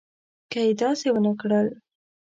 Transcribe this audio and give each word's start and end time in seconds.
که 0.51 0.59
یې 0.65 0.71
داسې 0.81 1.07
ونه 1.11 1.33
کړل. 1.41 1.67